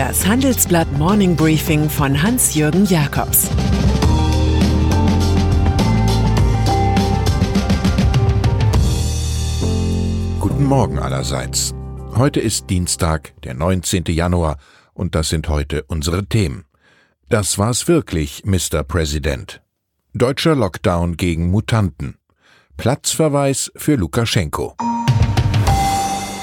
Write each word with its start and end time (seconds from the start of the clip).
Das 0.00 0.26
Handelsblatt 0.26 0.90
Morning 0.96 1.36
Briefing 1.36 1.90
von 1.90 2.22
Hans-Jürgen 2.22 2.86
Jakobs 2.86 3.50
Guten 10.40 10.64
Morgen 10.64 10.98
allerseits. 10.98 11.74
Heute 12.14 12.40
ist 12.40 12.70
Dienstag, 12.70 13.34
der 13.42 13.52
19. 13.52 14.04
Januar, 14.06 14.56
und 14.94 15.14
das 15.14 15.28
sind 15.28 15.50
heute 15.50 15.82
unsere 15.82 16.24
Themen. 16.24 16.64
Das 17.28 17.58
war's 17.58 17.86
wirklich, 17.86 18.42
Mr. 18.46 18.82
President. 18.82 19.60
Deutscher 20.14 20.56
Lockdown 20.56 21.18
gegen 21.18 21.50
Mutanten. 21.50 22.16
Platzverweis 22.78 23.70
für 23.76 23.96
Lukaschenko. 23.96 24.76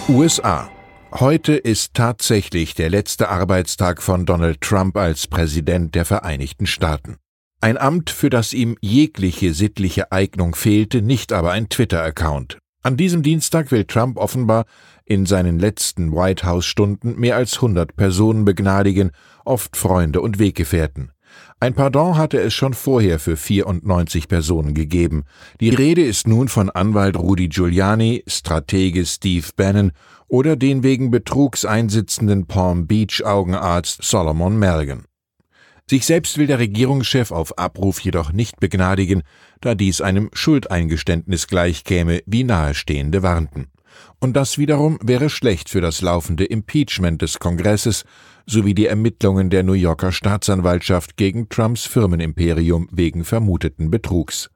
USA. 0.09 0.69
Heute 1.13 1.53
ist 1.53 1.93
tatsächlich 1.93 2.75
der 2.75 2.89
letzte 2.89 3.29
Arbeitstag 3.29 4.03
von 4.03 4.25
Donald 4.25 4.59
Trump 4.61 4.97
als 4.97 5.27
Präsident 5.27 5.95
der 5.95 6.03
Vereinigten 6.03 6.67
Staaten. 6.67 7.17
Ein 7.61 7.77
Amt, 7.77 8.09
für 8.09 8.29
das 8.29 8.53
ihm 8.53 8.77
jegliche 8.81 9.53
sittliche 9.53 10.11
Eignung 10.11 10.53
fehlte, 10.53 11.01
nicht 11.01 11.31
aber 11.31 11.51
ein 11.51 11.69
Twitter-Account. 11.69 12.59
An 12.83 12.97
diesem 12.97 13.23
Dienstag 13.23 13.71
will 13.71 13.85
Trump 13.85 14.17
offenbar 14.17 14.65
in 15.05 15.25
seinen 15.25 15.59
letzten 15.59 16.11
White 16.13 16.45
House-Stunden 16.45 17.17
mehr 17.17 17.37
als 17.37 17.55
100 17.55 17.95
Personen 17.95 18.45
begnadigen, 18.45 19.11
oft 19.43 19.75
Freunde 19.77 20.21
und 20.21 20.39
Weggefährten. 20.39 21.11
Ein 21.59 21.73
Pardon 21.73 22.17
hatte 22.17 22.39
es 22.39 22.53
schon 22.53 22.73
vorher 22.73 23.19
für 23.19 23.37
94 23.37 24.27
Personen 24.27 24.73
gegeben. 24.73 25.23
Die 25.59 25.69
Rede 25.69 26.03
ist 26.03 26.27
nun 26.27 26.47
von 26.47 26.69
Anwalt 26.69 27.17
Rudy 27.17 27.47
Giuliani, 27.47 28.23
Stratege 28.27 29.05
Steve 29.05 29.47
Bannon 29.55 29.91
oder 30.27 30.55
den 30.55 30.83
wegen 30.83 31.09
Betrugs 31.09 31.65
einsitzenden 31.65 32.47
Palm 32.47 32.87
Beach 32.87 33.23
Augenarzt 33.25 34.03
Solomon 34.03 34.57
Melgen. 34.59 35.05
Sich 35.89 36.05
selbst 36.05 36.37
will 36.37 36.47
der 36.47 36.59
Regierungschef 36.59 37.31
auf 37.31 37.57
Abruf 37.57 38.01
jedoch 38.01 38.33
nicht 38.33 38.59
begnadigen, 38.59 39.23
da 39.61 39.73
dies 39.73 40.01
einem 40.01 40.29
Schuldeingeständnis 40.33 41.47
gleichkäme, 41.47 42.21
wie 42.25 42.43
Nahestehende 42.43 43.23
warnten. 43.23 43.67
Und 44.19 44.35
das 44.35 44.57
wiederum 44.57 44.97
wäre 45.01 45.29
schlecht 45.29 45.69
für 45.69 45.81
das 45.81 46.01
laufende 46.01 46.45
Impeachment 46.45 47.21
des 47.21 47.39
Kongresses 47.39 48.03
sowie 48.45 48.73
die 48.73 48.87
Ermittlungen 48.87 49.49
der 49.49 49.63
New 49.63 49.73
Yorker 49.73 50.11
Staatsanwaltschaft 50.11 51.17
gegen 51.17 51.49
Trumps 51.49 51.85
Firmenimperium 51.85 52.87
wegen 52.91 53.23
vermuteten 53.23 53.91
Betrugs. 53.91 54.49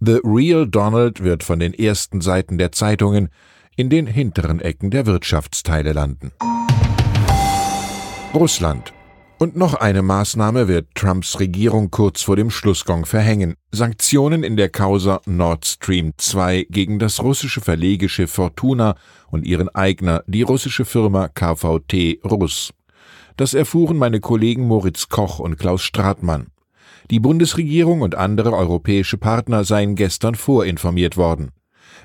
The 0.00 0.20
Real 0.24 0.66
Donald 0.66 1.22
wird 1.22 1.42
von 1.42 1.58
den 1.58 1.74
ersten 1.74 2.20
Seiten 2.20 2.58
der 2.58 2.72
Zeitungen 2.72 3.28
in 3.76 3.90
den 3.90 4.06
hinteren 4.06 4.60
Ecken 4.60 4.90
der 4.90 5.06
Wirtschaftsteile 5.06 5.92
landen. 5.92 6.32
Russland 8.34 8.92
und 9.38 9.56
noch 9.56 9.74
eine 9.74 10.02
Maßnahme 10.02 10.68
wird 10.68 10.94
Trumps 10.94 11.38
Regierung 11.38 11.90
kurz 11.90 12.22
vor 12.22 12.36
dem 12.36 12.50
Schlussgong 12.50 13.06
verhängen. 13.06 13.54
Sanktionen 13.70 14.42
in 14.42 14.56
der 14.56 14.68
Causa 14.68 15.20
Nord 15.26 15.64
Stream 15.64 16.12
2 16.16 16.66
gegen 16.70 16.98
das 16.98 17.22
russische 17.22 17.60
Verlegeschiff 17.60 18.32
Fortuna 18.32 18.96
und 19.30 19.46
ihren 19.46 19.68
Eigner, 19.68 20.24
die 20.26 20.42
russische 20.42 20.84
Firma 20.84 21.28
KVT 21.28 22.18
Russ. 22.24 22.70
Das 23.36 23.54
erfuhren 23.54 23.96
meine 23.96 24.20
Kollegen 24.20 24.66
Moritz 24.66 25.08
Koch 25.08 25.38
und 25.38 25.56
Klaus 25.58 25.82
Stratmann. 25.82 26.48
Die 27.10 27.20
Bundesregierung 27.20 28.00
und 28.00 28.16
andere 28.16 28.52
europäische 28.52 29.16
Partner 29.16 29.64
seien 29.64 29.94
gestern 29.94 30.34
vorinformiert 30.34 31.16
worden. 31.16 31.52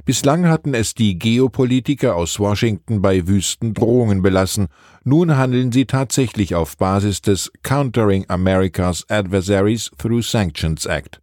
Bislang 0.06 0.48
hatten 0.48 0.74
es 0.74 0.94
die 0.94 1.18
Geopolitiker 1.18 2.16
aus 2.16 2.40
Washington 2.40 3.02
bei 3.02 3.28
wüsten 3.28 3.74
Drohungen 3.74 4.22
belassen, 4.22 4.68
nun 5.04 5.38
handeln 5.38 5.72
sie 5.72 5.86
tatsächlich 5.86 6.56
auf 6.56 6.78
Basis 6.78 7.22
des 7.22 7.52
Countering 7.64 8.26
America's 8.28 9.06
Adversaries 9.10 9.92
Through 9.98 10.24
Sanctions 10.24 10.86
Act. 10.86 11.22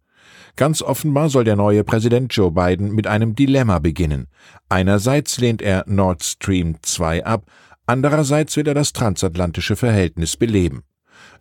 Ganz 0.55 0.81
offenbar 0.81 1.29
soll 1.29 1.43
der 1.43 1.55
neue 1.55 1.83
Präsident 1.83 2.33
Joe 2.33 2.51
Biden 2.51 2.93
mit 2.93 3.07
einem 3.07 3.35
Dilemma 3.35 3.79
beginnen. 3.79 4.27
Einerseits 4.69 5.39
lehnt 5.39 5.61
er 5.61 5.85
Nord 5.87 6.23
Stream 6.23 6.75
2 6.81 7.25
ab, 7.25 7.45
andererseits 7.85 8.57
will 8.57 8.67
er 8.67 8.73
das 8.73 8.93
transatlantische 8.93 9.75
Verhältnis 9.75 10.37
beleben. 10.37 10.83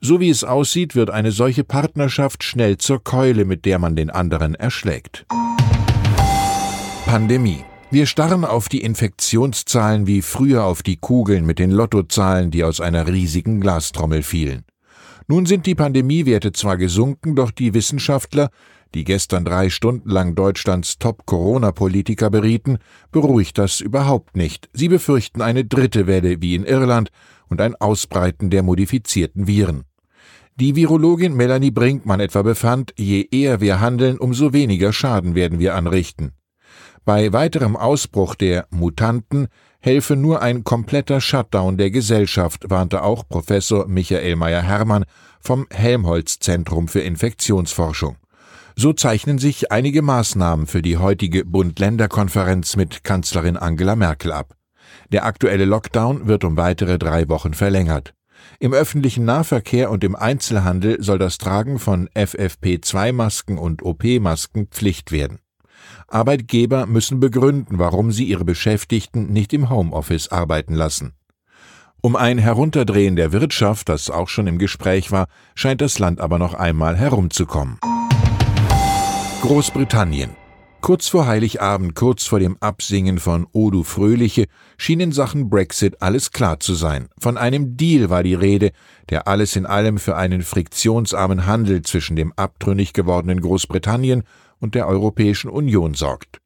So 0.01 0.21
wie 0.21 0.31
es 0.31 0.45
aussieht, 0.45 0.95
wird 0.95 1.11
eine 1.11 1.33
solche 1.33 1.65
Partnerschaft 1.65 2.45
schnell 2.45 2.79
zur 2.79 3.03
Keule, 3.03 3.45
mit 3.45 3.65
der 3.65 3.79
man 3.79 3.97
den 3.97 4.11
anderen 4.11 4.55
erschlägt. 4.55 5.27
Pandemie. 7.11 7.65
Wir 7.91 8.07
starren 8.07 8.45
auf 8.45 8.69
die 8.69 8.83
Infektionszahlen 8.83 10.07
wie 10.07 10.23
früher 10.23 10.63
auf 10.63 10.85
die 10.85 10.95
Kugeln 10.95 11.45
mit 11.45 11.59
den 11.59 11.73
Lottozahlen, 11.73 12.53
die 12.53 12.63
aus 12.63 12.81
einer 12.81 13.09
riesigen 13.09 13.61
Glastrommel 13.61 14.23
fielen. 14.23 14.63
Nun 15.27 15.45
sind 15.45 15.67
die 15.67 15.75
Pandemiewerte 15.75 16.53
zwar 16.53 16.77
gesunken, 16.77 17.35
doch 17.35 17.51
die 17.51 17.75
Wissenschaftler, 17.75 18.51
die 18.95 19.03
gestern 19.03 19.45
drei 19.45 19.71
Stunden 19.71 20.09
lang 20.09 20.37
Deutschlands 20.37 21.01
Top-Corona-Politiker 21.01 22.31
berieten, 22.31 22.79
beruhigt 23.11 23.59
das 23.59 23.81
überhaupt 23.81 24.37
nicht. 24.37 24.69
Sie 24.73 24.87
befürchten 24.87 25.43
eine 25.43 25.65
dritte 25.65 26.07
Welle 26.07 26.41
wie 26.41 26.55
in 26.55 26.65
Irland 26.65 27.11
und 27.49 27.61
ein 27.61 27.75
Ausbreiten 27.75 28.51
der 28.51 28.63
modifizierten 28.63 29.49
Viren. 29.49 29.83
Die 30.61 30.77
Virologin 30.77 31.35
Melanie 31.35 31.73
Brinkmann 31.73 32.21
etwa 32.21 32.43
befand, 32.43 32.95
je 32.97 33.27
eher 33.33 33.61
wir 33.61 33.81
handeln, 33.81 34.17
umso 34.17 34.53
weniger 34.53 34.93
Schaden 34.93 35.35
werden 35.35 35.59
wir 35.59 35.75
anrichten. 35.75 36.35
Bei 37.11 37.33
weiterem 37.33 37.75
Ausbruch 37.75 38.37
der 38.37 38.69
Mutanten 38.71 39.49
helfe 39.81 40.15
nur 40.15 40.43
ein 40.43 40.63
kompletter 40.63 41.21
Shutdown 41.21 41.77
der 41.77 41.91
Gesellschaft, 41.91 42.71
warnte 42.71 43.03
auch 43.03 43.29
Professor 43.29 43.89
Michael 43.89 44.37
Meyer-Hermann 44.37 45.05
vom 45.41 45.67
Helmholtz-Zentrum 45.73 46.87
für 46.87 47.01
Infektionsforschung. 47.01 48.17
So 48.77 48.93
zeichnen 48.93 49.39
sich 49.39 49.73
einige 49.73 50.03
Maßnahmen 50.03 50.69
für 50.69 50.83
die 50.83 50.99
heutige 50.99 51.45
Bund-Länder-Konferenz 51.45 52.77
mit 52.77 53.03
Kanzlerin 53.03 53.57
Angela 53.57 53.97
Merkel 53.97 54.31
ab. 54.31 54.55
Der 55.11 55.25
aktuelle 55.25 55.65
Lockdown 55.65 56.29
wird 56.29 56.45
um 56.45 56.57
weitere 56.57 56.97
drei 56.97 57.29
Wochen 57.29 57.55
verlängert. 57.55 58.15
Im 58.61 58.73
öffentlichen 58.73 59.25
Nahverkehr 59.25 59.91
und 59.91 60.05
im 60.05 60.15
Einzelhandel 60.15 61.03
soll 61.03 61.19
das 61.19 61.39
Tragen 61.39 61.81
von 61.81 62.09
FFP2-Masken 62.11 63.59
und 63.59 63.83
OP-Masken 63.83 64.69
Pflicht 64.69 65.11
werden. 65.11 65.41
Arbeitgeber 66.11 66.87
müssen 66.87 67.21
begründen, 67.21 67.79
warum 67.79 68.11
sie 68.13 68.25
ihre 68.25 68.45
Beschäftigten 68.45 69.33
nicht 69.33 69.53
im 69.53 69.71
Homeoffice 69.71 70.29
arbeiten 70.29 70.75
lassen. 70.75 71.13
Um 72.03 72.17
ein 72.17 72.39
Herunterdrehen 72.39 73.15
der 73.15 73.33
Wirtschaft, 73.33 73.89
das 73.89 74.11
auch 74.11 74.29
schon 74.29 74.47
im 74.47 74.59
Gespräch 74.59 75.13
war, 75.13 75.29
scheint 75.55 75.81
das 75.81 75.99
Land 75.99 76.21
aber 76.21 76.39
noch 76.39 76.55
einmal 76.55 76.97
herumzukommen. 76.97 77.79
Großbritannien. 79.43 80.31
Kurz 80.81 81.09
vor 81.09 81.27
Heiligabend, 81.27 81.95
kurz 81.95 82.25
vor 82.25 82.41
dem 82.41 82.57
Absingen 82.61 83.19
von 83.19 83.47
O 83.53 83.71
du 83.71 83.85
Fröhliche, 83.85 84.47
schien 84.79 85.01
in 85.01 85.13
Sachen 85.13 85.51
Brexit 85.51 86.01
alles 86.01 86.31
klar 86.33 86.59
zu 86.59 86.73
sein. 86.73 87.11
Von 87.19 87.37
einem 87.37 87.77
Deal 87.77 88.09
war 88.09 88.23
die 88.23 88.35
Rede, 88.35 88.73
der 89.11 89.29
alles 89.29 89.57
in 89.57 89.67
allem 89.67 89.99
für 89.99 90.17
einen 90.17 90.41
friktionsarmen 90.41 91.45
Handel 91.45 91.83
zwischen 91.83 92.17
dem 92.17 92.33
abtrünnig 92.35 92.95
gewordenen 92.95 93.43
Großbritannien 93.43 94.23
und 94.61 94.75
der 94.75 94.87
Europäischen 94.87 95.51
Union 95.51 95.95
sorgt. 95.95 96.41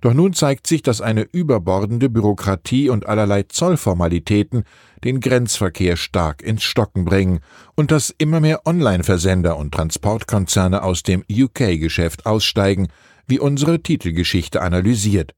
Doch 0.00 0.14
nun 0.14 0.32
zeigt 0.32 0.66
sich, 0.66 0.82
dass 0.82 1.00
eine 1.00 1.22
überbordende 1.22 2.10
Bürokratie 2.10 2.90
und 2.90 3.06
allerlei 3.06 3.44
Zollformalitäten 3.44 4.64
den 5.04 5.20
Grenzverkehr 5.20 5.96
stark 5.96 6.42
ins 6.42 6.64
Stocken 6.64 7.04
bringen 7.04 7.40
und 7.74 7.90
dass 7.90 8.14
immer 8.16 8.40
mehr 8.40 8.66
Online-Versender 8.66 9.56
und 9.56 9.72
Transportkonzerne 9.72 10.82
aus 10.82 11.02
dem 11.02 11.24
UK-Geschäft 11.30 12.26
aussteigen, 12.26 12.88
wie 13.26 13.38
unsere 13.38 13.82
Titelgeschichte 13.82 14.60
analysiert. 14.60 15.34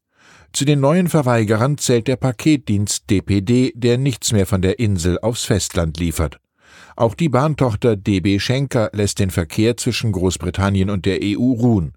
Zu 0.52 0.64
den 0.64 0.80
neuen 0.80 1.08
Verweigerern 1.08 1.78
zählt 1.78 2.08
der 2.08 2.16
Paketdienst 2.16 3.10
DPD, 3.10 3.72
der 3.74 3.98
nichts 3.98 4.32
mehr 4.32 4.46
von 4.46 4.62
der 4.62 4.78
Insel 4.78 5.18
aufs 5.20 5.44
Festland 5.44 5.98
liefert. 5.98 6.40
Auch 6.96 7.14
die 7.14 7.28
Bahntochter 7.28 7.96
DB 7.96 8.38
Schenker 8.38 8.90
lässt 8.92 9.18
den 9.18 9.30
Verkehr 9.30 9.76
zwischen 9.76 10.10
Großbritannien 10.10 10.90
und 10.90 11.06
der 11.06 11.20
EU 11.22 11.52
ruhen. 11.52 11.92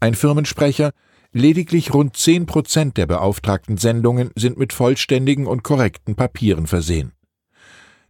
Ein 0.00 0.14
Firmensprecher, 0.14 0.92
lediglich 1.32 1.94
rund 1.94 2.16
zehn 2.16 2.46
Prozent 2.46 2.96
der 2.96 3.06
beauftragten 3.06 3.76
Sendungen 3.76 4.30
sind 4.36 4.58
mit 4.58 4.72
vollständigen 4.72 5.46
und 5.46 5.62
korrekten 5.62 6.14
Papieren 6.14 6.66
versehen. 6.66 7.12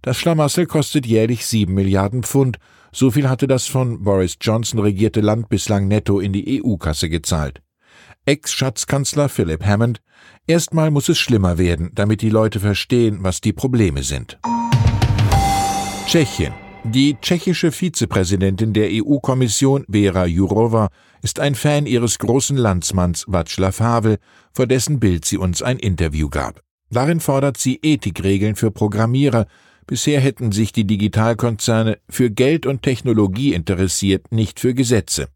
Das 0.02 0.18
Schlamassel 0.18 0.66
kostet 0.66 1.06
jährlich 1.06 1.46
sieben 1.46 1.74
Milliarden 1.74 2.24
Pfund, 2.24 2.58
so 2.90 3.10
viel 3.10 3.28
hatte 3.28 3.46
das 3.46 3.66
von 3.66 4.02
Boris 4.02 4.36
Johnson 4.40 4.80
regierte 4.80 5.20
Land 5.20 5.48
bislang 5.48 5.88
netto 5.88 6.20
in 6.20 6.32
die 6.32 6.62
EU-Kasse 6.62 7.08
gezahlt. 7.08 7.62
Ex-Schatzkanzler 8.26 9.28
Philip 9.28 9.64
Hammond, 9.64 10.00
erstmal 10.46 10.90
muss 10.90 11.08
es 11.08 11.18
schlimmer 11.18 11.58
werden, 11.58 11.90
damit 11.94 12.20
die 12.20 12.30
Leute 12.30 12.60
verstehen, 12.60 13.18
was 13.20 13.40
die 13.40 13.52
Probleme 13.52 14.02
sind. 14.02 14.38
Tschechien. 16.06 16.52
Die 16.84 17.16
tschechische 17.20 17.70
Vizepräsidentin 17.72 18.72
der 18.72 18.88
EU-Kommission 18.90 19.84
Vera 19.90 20.26
Jourova 20.26 20.88
ist 21.22 21.40
ein 21.40 21.54
Fan 21.54 21.86
ihres 21.86 22.18
großen 22.18 22.56
Landsmanns 22.56 23.26
Václav 23.26 23.80
Havel, 23.80 24.18
vor 24.52 24.66
dessen 24.66 24.98
Bild 24.98 25.24
sie 25.24 25.38
uns 25.38 25.62
ein 25.62 25.78
Interview 25.78 26.28
gab. 26.28 26.60
Darin 26.90 27.20
fordert 27.20 27.56
sie 27.56 27.78
Ethikregeln 27.82 28.56
für 28.56 28.70
Programmierer, 28.70 29.46
Bisher 29.86 30.20
hätten 30.20 30.52
sich 30.52 30.72
die 30.72 30.86
Digitalkonzerne 30.86 31.98
für 32.08 32.30
Geld 32.30 32.66
und 32.66 32.82
Technologie 32.82 33.52
interessiert, 33.52 34.30
nicht 34.30 34.60
für 34.60 34.74
Gesetze. 34.74 35.28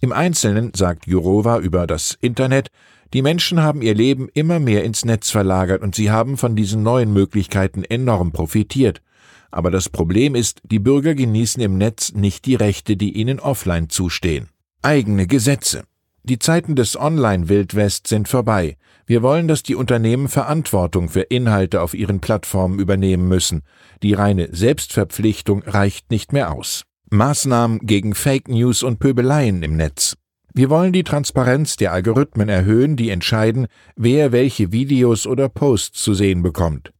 Im 0.00 0.12
Einzelnen 0.12 0.72
sagt 0.74 1.06
Jurova 1.06 1.58
über 1.58 1.86
das 1.86 2.16
Internet, 2.20 2.68
die 3.14 3.22
Menschen 3.22 3.62
haben 3.62 3.82
ihr 3.82 3.94
Leben 3.94 4.28
immer 4.34 4.58
mehr 4.58 4.84
ins 4.84 5.04
Netz 5.04 5.30
verlagert 5.30 5.82
und 5.82 5.94
sie 5.94 6.10
haben 6.10 6.36
von 6.36 6.56
diesen 6.56 6.82
neuen 6.82 7.12
Möglichkeiten 7.12 7.84
enorm 7.84 8.32
profitiert. 8.32 9.02
Aber 9.50 9.70
das 9.70 9.88
Problem 9.88 10.34
ist, 10.34 10.60
die 10.64 10.78
Bürger 10.78 11.14
genießen 11.14 11.62
im 11.62 11.78
Netz 11.78 12.12
nicht 12.12 12.46
die 12.46 12.54
Rechte, 12.54 12.96
die 12.96 13.12
ihnen 13.12 13.40
offline 13.40 13.88
zustehen. 13.88 14.48
Eigene 14.82 15.26
Gesetze. 15.26 15.84
Die 16.24 16.38
Zeiten 16.38 16.74
des 16.74 16.98
Online-Wildwest 16.98 18.08
sind 18.08 18.26
vorbei. 18.26 18.76
Wir 19.06 19.22
wollen, 19.22 19.46
dass 19.46 19.62
die 19.62 19.76
Unternehmen 19.76 20.28
Verantwortung 20.28 21.08
für 21.08 21.20
Inhalte 21.20 21.80
auf 21.80 21.94
ihren 21.94 22.20
Plattformen 22.20 22.80
übernehmen 22.80 23.28
müssen. 23.28 23.62
Die 24.02 24.14
reine 24.14 24.48
Selbstverpflichtung 24.50 25.62
reicht 25.62 26.10
nicht 26.10 26.32
mehr 26.32 26.52
aus. 26.52 26.82
Maßnahmen 27.10 27.78
gegen 27.86 28.16
Fake 28.16 28.48
News 28.48 28.82
und 28.82 28.98
Pöbeleien 28.98 29.62
im 29.62 29.76
Netz. 29.76 30.16
Wir 30.52 30.70
wollen 30.70 30.92
die 30.92 31.04
Transparenz 31.04 31.76
der 31.76 31.92
Algorithmen 31.92 32.48
erhöhen, 32.48 32.96
die 32.96 33.10
entscheiden, 33.10 33.68
wer 33.94 34.32
welche 34.32 34.72
Videos 34.72 35.26
oder 35.26 35.48
Posts 35.48 36.02
zu 36.02 36.14
sehen 36.14 36.42
bekommt. 36.42 36.92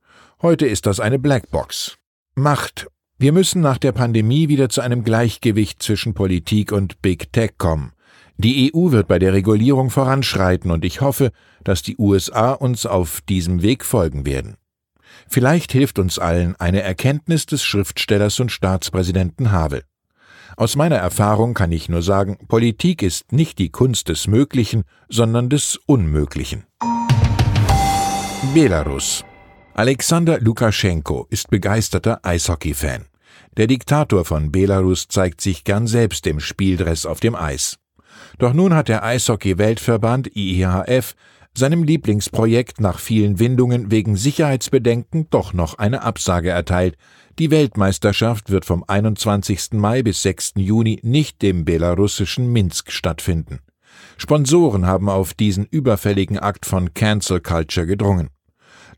Heute 0.42 0.66
ist 0.66 0.86
das 0.86 1.00
eine 1.00 1.18
Blackbox. 1.18 1.96
Macht. 2.38 2.88
Wir 3.18 3.32
müssen 3.32 3.62
nach 3.62 3.78
der 3.78 3.92
Pandemie 3.92 4.48
wieder 4.48 4.68
zu 4.68 4.82
einem 4.82 5.04
Gleichgewicht 5.04 5.82
zwischen 5.82 6.12
Politik 6.12 6.70
und 6.70 7.00
Big 7.00 7.32
Tech 7.32 7.52
kommen. 7.56 7.92
Die 8.36 8.70
EU 8.74 8.90
wird 8.92 9.08
bei 9.08 9.18
der 9.18 9.32
Regulierung 9.32 9.88
voranschreiten 9.88 10.70
und 10.70 10.84
ich 10.84 11.00
hoffe, 11.00 11.32
dass 11.64 11.80
die 11.80 11.96
USA 11.96 12.52
uns 12.52 12.84
auf 12.84 13.22
diesem 13.22 13.62
Weg 13.62 13.86
folgen 13.86 14.26
werden. 14.26 14.56
Vielleicht 15.26 15.72
hilft 15.72 15.98
uns 15.98 16.18
allen 16.18 16.54
eine 16.56 16.82
Erkenntnis 16.82 17.46
des 17.46 17.64
Schriftstellers 17.64 18.38
und 18.38 18.52
Staatspräsidenten 18.52 19.50
Havel. 19.50 19.84
Aus 20.58 20.76
meiner 20.76 20.96
Erfahrung 20.96 21.54
kann 21.54 21.72
ich 21.72 21.88
nur 21.88 22.02
sagen, 22.02 22.36
Politik 22.48 23.02
ist 23.02 23.32
nicht 23.32 23.58
die 23.58 23.70
Kunst 23.70 24.10
des 24.10 24.26
Möglichen, 24.26 24.82
sondern 25.08 25.48
des 25.48 25.78
Unmöglichen. 25.86 26.64
Belarus. 28.52 29.24
Alexander 29.78 30.40
Lukaschenko 30.40 31.26
ist 31.28 31.50
begeisterter 31.50 32.20
Eishockey-Fan. 32.22 33.04
Der 33.58 33.66
Diktator 33.66 34.24
von 34.24 34.50
Belarus 34.50 35.06
zeigt 35.06 35.42
sich 35.42 35.64
gern 35.64 35.86
selbst 35.86 36.26
im 36.26 36.40
Spieldress 36.40 37.04
auf 37.04 37.20
dem 37.20 37.34
Eis. 37.34 37.76
Doch 38.38 38.54
nun 38.54 38.72
hat 38.72 38.88
der 38.88 39.04
Eishockey-Weltverband 39.04 40.34
IIHF 40.34 41.14
seinem 41.52 41.82
Lieblingsprojekt 41.82 42.80
nach 42.80 42.98
vielen 42.98 43.38
Windungen 43.38 43.90
wegen 43.90 44.16
Sicherheitsbedenken 44.16 45.26
doch 45.28 45.52
noch 45.52 45.76
eine 45.76 46.00
Absage 46.00 46.48
erteilt. 46.48 46.96
Die 47.38 47.50
Weltmeisterschaft 47.50 48.48
wird 48.48 48.64
vom 48.64 48.82
21. 48.82 49.72
Mai 49.72 50.02
bis 50.02 50.22
6. 50.22 50.54
Juni 50.56 51.00
nicht 51.02 51.44
im 51.44 51.66
belarussischen 51.66 52.50
Minsk 52.50 52.90
stattfinden. 52.90 53.58
Sponsoren 54.16 54.86
haben 54.86 55.10
auf 55.10 55.34
diesen 55.34 55.66
überfälligen 55.66 56.38
Akt 56.38 56.64
von 56.64 56.94
Cancel 56.94 57.40
Culture 57.40 57.86
gedrungen. 57.86 58.30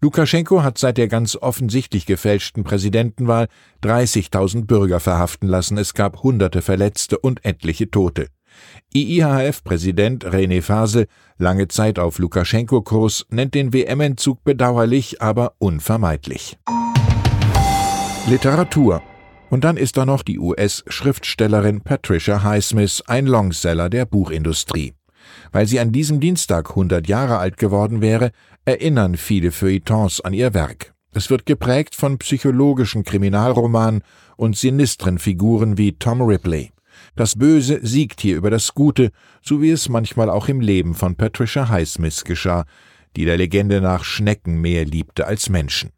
Lukaschenko 0.00 0.62
hat 0.62 0.78
seit 0.78 0.96
der 0.96 1.08
ganz 1.08 1.34
offensichtlich 1.34 2.06
gefälschten 2.06 2.62
Präsidentenwahl 2.62 3.48
30.000 3.82 4.64
Bürger 4.64 5.00
verhaften 5.00 5.48
lassen, 5.48 5.76
es 5.76 5.92
gab 5.92 6.22
hunderte 6.22 6.62
Verletzte 6.62 7.18
und 7.18 7.44
etliche 7.44 7.90
Tote. 7.90 8.28
IIHF-Präsident 8.94 10.24
René 10.24 10.62
Fasel, 10.62 11.06
lange 11.36 11.66
Zeit 11.66 11.98
auf 11.98 12.20
Lukaschenko-Kurs, 12.20 13.26
nennt 13.30 13.54
den 13.54 13.72
WM-Entzug 13.72 14.44
bedauerlich, 14.44 15.20
aber 15.20 15.54
unvermeidlich. 15.58 16.58
Literatur. 18.28 19.02
Und 19.50 19.64
dann 19.64 19.76
ist 19.76 19.96
da 19.96 20.06
noch 20.06 20.22
die 20.22 20.38
US-Schriftstellerin 20.38 21.80
Patricia 21.80 22.44
Highsmith, 22.44 23.02
ein 23.06 23.26
Longseller 23.26 23.88
der 23.88 24.04
Buchindustrie. 24.04 24.94
Weil 25.52 25.66
sie 25.66 25.80
an 25.80 25.92
diesem 25.92 26.20
Dienstag 26.20 26.70
100 26.70 27.08
Jahre 27.08 27.38
alt 27.38 27.56
geworden 27.56 28.00
wäre, 28.00 28.30
erinnern 28.68 29.16
viele 29.16 29.50
Feuilletons 29.50 30.20
an 30.20 30.34
ihr 30.34 30.52
Werk. 30.52 30.92
Es 31.12 31.30
wird 31.30 31.46
geprägt 31.46 31.94
von 31.94 32.18
psychologischen 32.18 33.02
Kriminalromanen 33.02 34.02
und 34.36 34.58
sinistren 34.58 35.18
Figuren 35.18 35.78
wie 35.78 35.92
Tom 35.92 36.20
Ripley. 36.20 36.70
Das 37.16 37.38
Böse 37.38 37.80
siegt 37.82 38.20
hier 38.20 38.36
über 38.36 38.50
das 38.50 38.74
Gute, 38.74 39.10
so 39.40 39.62
wie 39.62 39.70
es 39.70 39.88
manchmal 39.88 40.28
auch 40.28 40.48
im 40.48 40.60
Leben 40.60 40.94
von 40.94 41.16
Patricia 41.16 41.70
Highsmith 41.70 42.24
geschah, 42.24 42.66
die 43.16 43.24
der 43.24 43.38
Legende 43.38 43.80
nach 43.80 44.04
Schnecken 44.04 44.60
mehr 44.60 44.84
liebte 44.84 45.26
als 45.26 45.48
Menschen. 45.48 45.90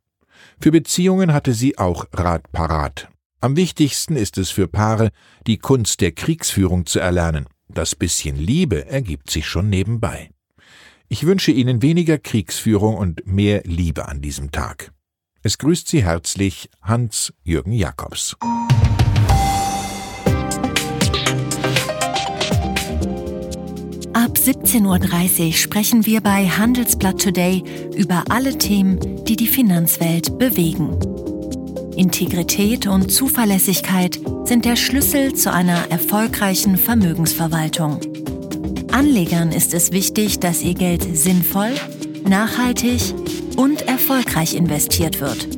Für 0.60 0.70
Beziehungen 0.70 1.32
hatte 1.32 1.54
sie 1.54 1.76
auch 1.76 2.06
Rat 2.12 2.52
parat. 2.52 3.08
Am 3.40 3.56
wichtigsten 3.56 4.14
ist 4.14 4.38
es 4.38 4.50
für 4.50 4.68
Paare, 4.68 5.10
die 5.48 5.58
Kunst 5.58 6.00
der 6.00 6.12
Kriegsführung 6.12 6.86
zu 6.86 7.00
erlernen. 7.00 7.46
Das 7.68 7.96
bisschen 7.96 8.36
Liebe 8.36 8.86
ergibt 8.86 9.28
sich 9.28 9.48
schon 9.48 9.68
nebenbei. 9.68 10.30
Ich 11.12 11.26
wünsche 11.26 11.50
Ihnen 11.50 11.82
weniger 11.82 12.18
Kriegsführung 12.18 12.96
und 12.96 13.26
mehr 13.26 13.62
Liebe 13.64 14.06
an 14.06 14.20
diesem 14.20 14.52
Tag. 14.52 14.92
Es 15.42 15.58
grüßt 15.58 15.88
Sie 15.88 16.04
herzlich 16.04 16.70
Hans-Jürgen 16.82 17.72
Jakobs. 17.72 18.36
Ab 24.12 24.36
17.30 24.36 25.46
Uhr 25.46 25.52
sprechen 25.52 26.06
wir 26.06 26.20
bei 26.20 26.46
Handelsblatt 26.46 27.20
Today 27.20 27.64
über 27.96 28.22
alle 28.28 28.56
Themen, 28.56 29.24
die 29.24 29.34
die 29.34 29.48
Finanzwelt 29.48 30.38
bewegen. 30.38 30.96
Integrität 31.96 32.86
und 32.86 33.10
Zuverlässigkeit 33.10 34.20
sind 34.44 34.64
der 34.64 34.76
Schlüssel 34.76 35.34
zu 35.34 35.52
einer 35.52 35.90
erfolgreichen 35.90 36.76
Vermögensverwaltung. 36.76 37.98
Anlegern 38.92 39.52
ist 39.52 39.72
es 39.72 39.92
wichtig, 39.92 40.40
dass 40.40 40.62
ihr 40.62 40.74
Geld 40.74 41.16
sinnvoll, 41.16 41.72
nachhaltig 42.26 43.14
und 43.56 43.82
erfolgreich 43.82 44.54
investiert 44.54 45.20
wird, 45.20 45.48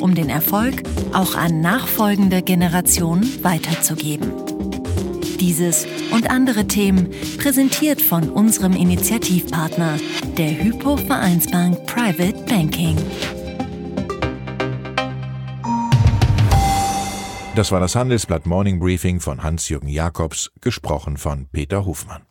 um 0.00 0.14
den 0.14 0.30
Erfolg 0.30 0.82
auch 1.12 1.34
an 1.34 1.60
nachfolgende 1.60 2.42
Generationen 2.42 3.42
weiterzugeben. 3.42 4.30
Dieses 5.40 5.86
und 6.12 6.30
andere 6.30 6.66
Themen 6.66 7.10
präsentiert 7.38 8.00
von 8.00 8.30
unserem 8.30 8.72
Initiativpartner, 8.72 9.98
der 10.38 10.62
Hypo 10.62 10.96
Vereinsbank 10.96 11.84
Private 11.86 12.44
Banking. 12.48 12.96
Das 17.56 17.72
war 17.72 17.80
das 17.80 17.96
Handelsblatt 17.96 18.46
Morning 18.46 18.78
Briefing 18.78 19.18
von 19.20 19.42
Hans-Jürgen 19.42 19.88
Jakobs, 19.88 20.50
gesprochen 20.60 21.16
von 21.16 21.48
Peter 21.50 21.84
Hofmann. 21.86 22.22